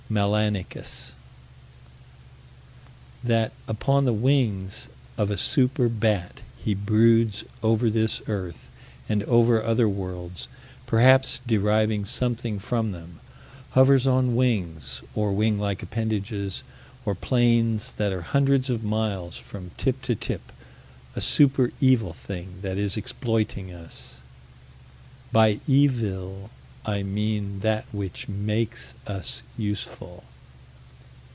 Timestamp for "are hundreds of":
18.11-18.83